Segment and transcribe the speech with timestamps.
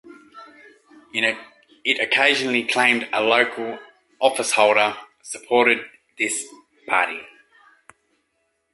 [1.13, 3.77] It occasionally claimed a local
[4.19, 5.85] officeholder supported
[6.17, 6.47] this
[6.87, 7.21] party.